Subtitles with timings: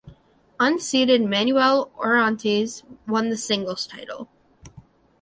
[0.59, 4.29] Unseeded Manuel Orantes won the singles title.